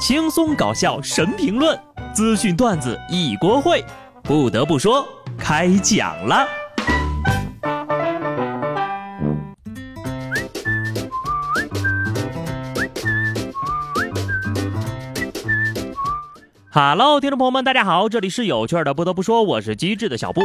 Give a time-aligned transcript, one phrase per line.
[0.00, 1.78] 轻松搞笑神评论，
[2.14, 3.84] 资讯段子一锅烩。
[4.22, 6.48] 不得不说，开讲了。
[16.72, 18.94] Hello，听众朋友们，大家好，这里是有趣的。
[18.94, 20.40] 不得不说，我是机智的小布。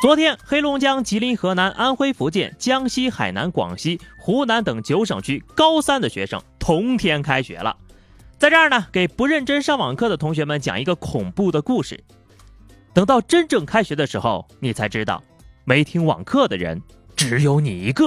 [0.00, 7.76] 昨天，黑龙江、吉林、河南、安徽、福建、江西、海南、广西、湖南等九省区高三的学生同天开学了。
[8.44, 12.04] 在这儿呢，给不认真上网课的同学们讲一个恐怖的故事。
[12.92, 15.22] 等到真正开学的时候，你才知道，
[15.64, 16.82] 没听网课的人
[17.16, 18.04] 只有你一个。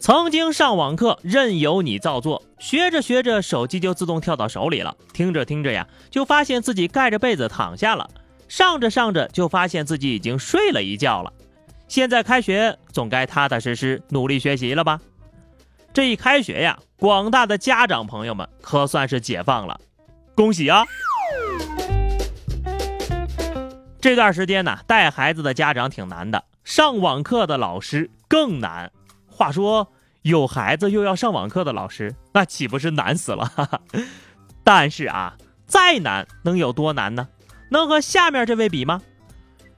[0.00, 8.10] 曾经上网课任由你造作，学着学着手机就自动跳到手里了，听着听着呀，就发现自己盖着被子躺下了，
[8.48, 11.32] 上着上着就发现自己已经睡了一觉了。
[11.86, 15.00] 现在开学，总该踏踏实实努力学习了吧？
[15.94, 19.80] 这一开学呀，广大的家长朋友们可算是解放了，
[20.34, 20.84] 恭喜啊！
[24.00, 28.90] 这段时间呢，带孩子的家长挺难的，上网课的老师更难。
[29.28, 29.92] 话说，
[30.22, 33.48] 有孩子又要上网课的老师，那岂不是难死了？
[34.64, 37.28] 但是啊，再难能有多难呢？
[37.70, 39.00] 能和下面这位比吗？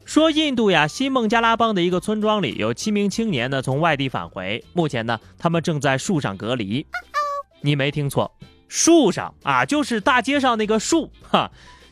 [0.06, 4.64] 说印度呀，新孟加拉邦的一个村庄里有七名青年呢，从外地返回。
[4.72, 6.86] 目前呢，他们正在树上隔离。
[7.60, 8.32] 你没听错，
[8.68, 11.50] 树上啊，就是大街上那个树哈。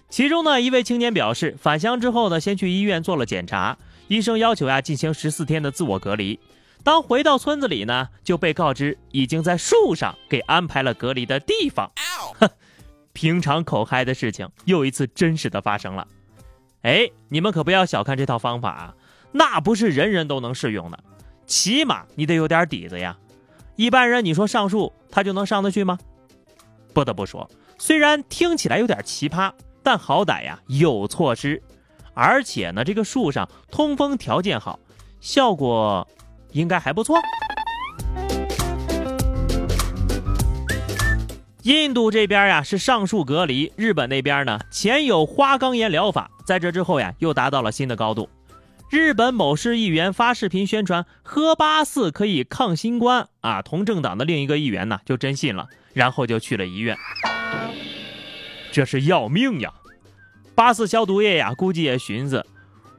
[0.08, 3.76] 其中呢，一位青年表示，返乡之后呢，先去医院做了检查，
[4.06, 6.38] 医生要求呀进行十四天的自我隔离。
[6.84, 11.90] 当回到村子里呢，就被告知已经在树上给安排了隔离的地方。
[12.38, 12.48] 哼，
[13.12, 16.06] 平常口嗨的事情又一次真实的发生了。
[16.84, 18.94] 哎，你们可不要小看这套方法啊，
[19.32, 20.98] 那不是人人都能适用的，
[21.46, 23.16] 起码你得有点底子呀。
[23.74, 25.98] 一般人你说上树，他就能上得去吗？
[26.92, 29.50] 不得不说，虽然听起来有点奇葩，
[29.82, 31.62] 但好歹呀有措施，
[32.12, 34.78] 而且呢，这个树上通风条件好，
[35.20, 36.06] 效果
[36.52, 37.16] 应该还不错。
[41.64, 48.28] 印度这边呀是上述隔离，日本那边呢前有花岗岩疗法，在这之后呀又达到了新的高度。
[48.90, 56.94] 日本某市议员发视频宣传喝八四可以抗新冠啊，同政党的另一个议员呢就真信了，然后就去了医院。
[58.70, 59.72] 这是要命呀！
[60.54, 62.44] 八四消毒液呀，估计也寻思，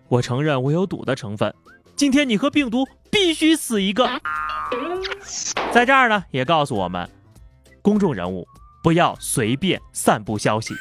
[0.07, 1.53] 我承认我有赌的成分，
[1.95, 4.09] 今天你和病毒必须死一个。
[5.71, 7.07] 在这儿呢也告诉我们，
[7.85, 8.47] 公众人物。
[8.81, 10.73] 不要随便散布消息。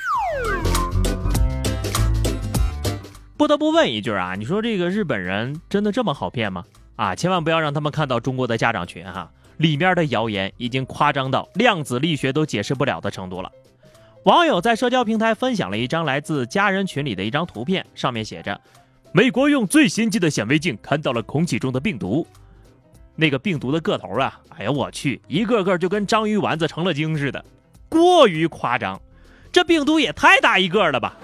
[3.36, 6.64] 不得不问一句啊，你说这个日本人真的这么好骗吗？
[6.96, 13.52] 啊，千万不要让他们看到中国的家长群哈，里面的谣言已经夸张到量子力学都解释不了的程度了。
[14.24, 18.58] 网友在社交平台分享了一张来自家人群里的一张图片，上面写着
[19.12, 22.26] ：“美国用最先进的显微镜看到了空气中的病毒，
[23.16, 27.44] 那个病毒的个头啊，哎呀我去，一个个就跟章鱼丸子成了精似的。”
[27.88, 29.00] 过于夸张，
[29.52, 31.16] 这病毒也太大一个了吧！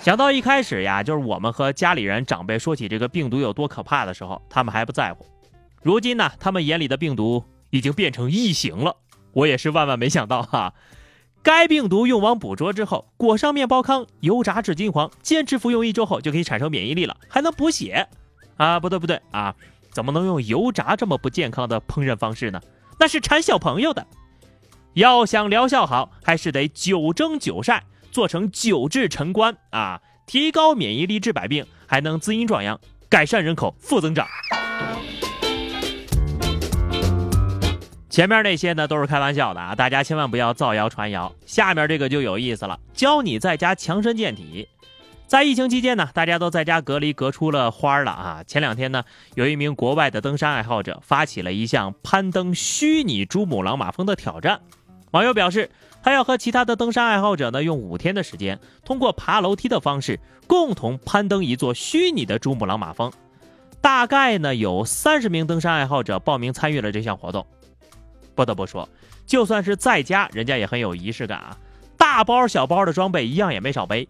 [0.00, 5.24] 想到一开始呀，就是我们和家里人长辈说起这个病毒有多可怕的时候，他们还不在乎。
[5.82, 8.96] 如今呢，他们眼里的病毒已经变成异形了。
[9.32, 10.74] 我也是万万没想到哈！
[11.42, 18.08] 该病毒用网捕捉之后，裹上面包糠，油炸至金黄，坚持服用一周后就可以产生免疫力了，还能补血
[18.56, 18.80] 啊！
[18.80, 19.54] 不对不对啊，
[19.96, 22.60] 怎么能用油炸这么不健康的烹饪方式呢？
[23.00, 24.06] 那是馋小朋友的。
[24.92, 34.28] 要想疗效好，还是得久蒸久晒，做成久治晨观啊，提高免疫力治百病，还能滋阴壮阳，改善人口负增长。
[38.10, 41.32] 前面那些呢都是开玩笑的啊，大家千万不要造谣传谣。
[41.46, 44.68] 下面这个就有意思了，教你在家强身健体。
[45.26, 48.44] 在疫情期间呢，大家都在家隔离，隔出了花了啊。
[48.46, 49.02] 前两天呢，
[49.34, 54.60] 有一名国外的登山爱好者发起了一项攀登虚拟珠穆朗玛峰的挑战。
[55.10, 55.68] 网友表示，
[56.00, 63.12] 他要和其他的登山爱好者呢，用五天的时间，通过爬楼梯的方式，共同攀登一座虚拟的珠穆朗玛峰。
[63.80, 67.44] 大概呢，有三十名登山爱好者报名参与了这项活动。
[68.36, 68.88] 不得不说，
[69.26, 71.58] 就算是在家，人家也很有仪式感啊，
[71.96, 74.08] 大包小包的装备一样也没少背。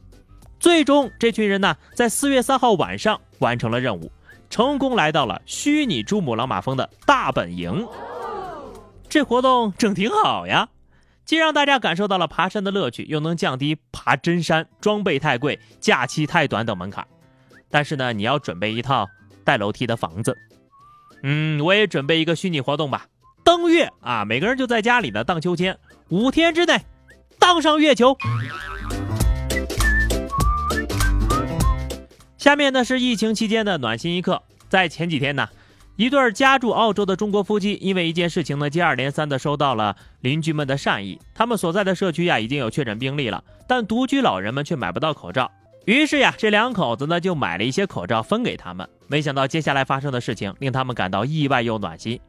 [0.58, 4.10] 最终，这群人呢，在四月三号晚上完成了任务，
[4.48, 7.86] 成功来到了虚拟珠穆朗玛峰的大本营。
[9.08, 10.68] 这活动整挺好呀。
[11.24, 17.04] 既让大家感受到了爬山的乐趣，又能降低爬真山装备太贵、假期太短等门槛。
[17.68, 19.08] 但是呢，你要准备一套
[19.42, 20.36] 带楼梯的房子。
[21.24, 23.06] 嗯，我也准备一个虚拟活动吧，
[23.42, 25.76] 登月啊，每个人就在家里呢荡秋千，
[26.10, 26.80] 五天之内
[27.40, 28.16] 荡上月球。
[32.46, 35.48] 下面呢是疫情期间的暖心一刻，在前几天呢，
[35.96, 41.20] 一对家住澳洲的中国夫妻因为一件事情呢，接二连三的收到了邻居们的善意。
[41.34, 45.50] 他们所在的社区呀已经有确诊病例了，但独居老人们却买不到口罩。
[45.86, 48.88] 于是呀，这两口子呢就买了一些口罩分给他们。
[49.08, 52.20] 没想到接下来发生的事情令他们感到意外又暖心。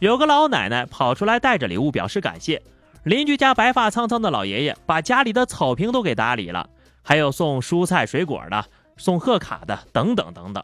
[0.00, 2.60] 有个老奶奶跑出来带着礼物表示感谢，
[3.04, 6.68] 邻居家白发苍苍的老爷爷把家里的草坪都给打理了，
[7.02, 8.64] 还有送蔬菜水果的。
[9.00, 10.62] 送贺卡的等等等等，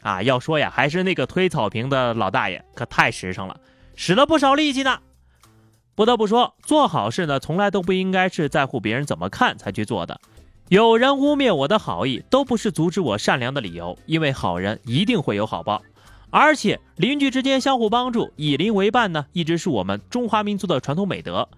[0.00, 3.60] 啊，要说呀，还是那个推草坪的老大爷可太实诚了，
[3.94, 4.98] 使了不少力气呢。
[5.94, 10.18] 不得不说，做好事呢，从来都不应该是在乎别人怎么看才去做的。
[10.68, 15.82] 有人污蔑我的好意，都不是阻止我善良的理由，因为好人一定会有好报。
[16.30, 21.48] 而且邻居之间相互帮助，以邻为伴呢，一直是我们中华民族的传统美德。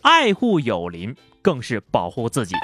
[0.00, 2.54] 爱护友邻，更是保护自己。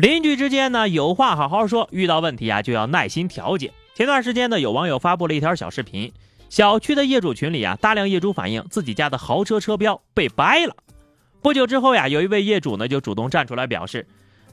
[0.00, 3.70] 邻居之间呢，有话好好说，遇到问题啊就要耐心调解。
[3.94, 6.10] 前段时间呢，有网友发布了一条小视频，
[6.48, 10.74] 小区的业主群里啊，大量业主反映自己家的豪车车标被掰了。
[11.42, 14.08] 不久之后呀，有一位业主呢就主动站出来表示，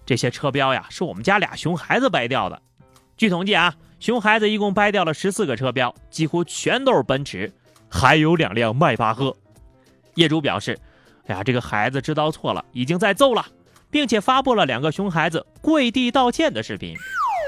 [0.05, 2.61] 这些车标呀是我们家俩熊孩子掰掉的。
[3.15, 7.49] 据统计啊，熊孩子一共掰掉了十四个车标，几乎全都是奔驰，
[7.87, 9.33] 还有两辆迈巴赫。
[10.15, 10.77] 业主表示，
[11.27, 13.45] 哎呀，这个孩子知道错了，已经在揍了。
[13.89, 16.95] 并且发布了两个熊孩子跪地道歉的视频。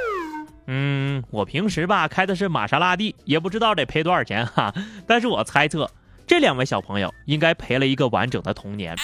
[0.72, 4.74] 嗯，我平时吧开的是玛莎拉蒂，也不知道得赔多少钱哈。
[5.08, 5.90] 但是我猜测
[6.28, 8.96] 这两位小朋友应该赔了一个完整的童年。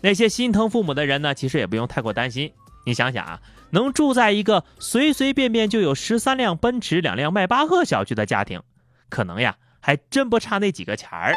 [0.00, 2.52] 那些心疼父母的人呢，其实也不用太过担心。
[2.86, 3.40] 你想想啊，
[3.70, 8.62] 能住在一个随随便便就有十三辆奔驰、两辆迈巴赫小区的家庭，
[9.10, 11.34] 可能呀还真不差那几个钱儿。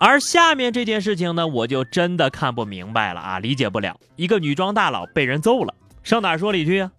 [0.00, 3.98] 而下面这件事情呢，我就真的看不明白了啊，理解不了。
[4.14, 5.74] 一个女装大佬被人揍了，
[6.04, 6.92] 上哪说理去啊？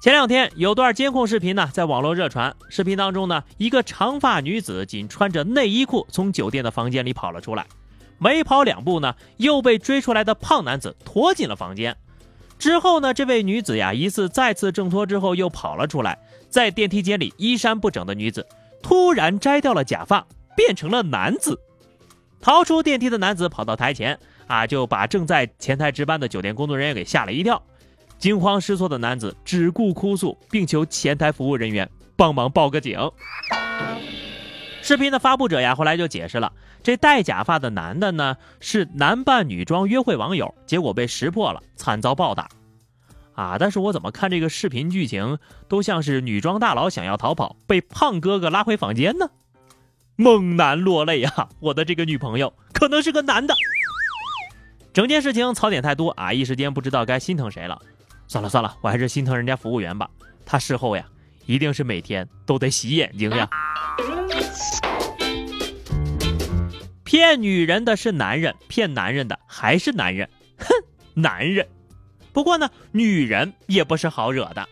[0.00, 2.54] 前两天有段监控视频呢，在网络热传。
[2.68, 7.66] 视频当中呢，一个长发女子仅穿着内衣裤从酒店的房间里跑了出来，
[8.18, 11.96] 没跑两步呢，又被追出来的胖男子拖进了房间。
[12.58, 16.16] 之后呢，这位女子呀，疑似再次挣脱之后又跑了出来，
[16.48, 18.46] 在电梯间里衣衫不整的女子
[18.82, 20.24] 突然摘掉了假发，
[20.56, 21.58] 变成了男子。
[22.44, 27.62] 逃出电梯的男子跑到台前，啊，就把正在前台值班的酒店工作人员给吓了一跳。
[28.18, 33.00] 惊慌失措的男子只顾哭诉，并求前台服务人员帮忙报个警。
[34.82, 36.52] 视频的发布者呀，后来就解释了，
[36.82, 42.50] 这戴假发的男的呢，是男扮女装约会网友，结果被识破了，惨遭暴打。
[43.32, 49.30] 啊，但是我怎么看这个视频剧情，都像是女装大佬想要逃跑，被胖哥哥拉回房间呢？
[50.16, 51.48] 猛男落泪啊！
[51.58, 53.54] 我的这个女朋友可能是个男的。
[54.92, 57.80] 整件事情槽点太多啊，一时间不知道该心疼谁了。
[58.28, 60.08] 算了算了，我还是心疼人家服务员吧。
[60.46, 61.04] 他事后呀，
[61.46, 63.48] 一定是每天都得洗眼睛呀。
[67.02, 70.30] 骗女人的是男人，骗男人的还是男人。
[70.58, 70.66] 哼，
[71.14, 71.66] 男人。
[72.32, 74.68] 不过呢，女人也不是好惹的。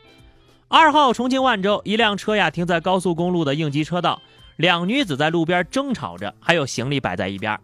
[0.69, 4.23] 二号重庆万州，一辆车呀停在高速公路的应急车道。
[4.57, 7.59] 两女子在路边争吵着，还有行李摆在一边，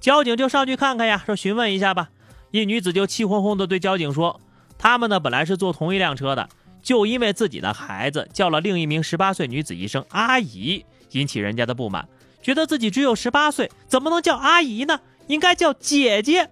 [0.00, 2.10] 交警就上去看看呀，说询问一下吧。
[2.50, 4.40] 一女子就气哄哄地对交警说
[4.78, 6.48] ：“他们呢本来是坐同一辆车的，
[6.82, 12.06] 就因为自己的孩子叫了另一名十八岁女子一声阿姨，引起人家的不满，
[12.42, 15.00] 觉得自己只有十八岁，怎么能叫阿姨呢？
[15.26, 16.50] 应该叫姐姐。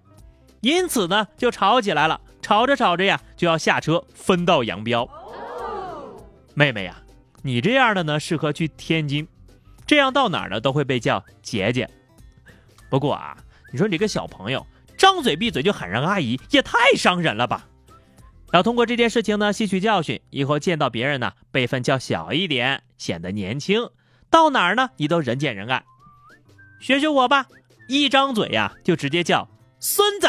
[0.61, 5.09] 因此呢就吵起来了，吵着吵着呀就要下车分道扬镳。
[6.55, 6.97] 妹妹呀，
[7.43, 9.29] 你这样的呢适合去天津。”
[9.87, 11.89] 这样到哪儿呢都会被叫姐姐。
[12.89, 13.37] 不过啊，
[13.73, 17.67] 你说你个小朋友张嘴闭嘴就喊人阿姨，也太伤人了吧！
[18.53, 23.89] 要通过这件事情呢吸取教训，以后见到别人呢辈分叫小一点，显得年轻。
[24.31, 25.83] 到哪儿呢你都人见人爱。
[26.81, 27.47] 学学我吧，
[27.89, 29.49] 一张嘴呀就直接叫
[29.81, 30.29] 孙子。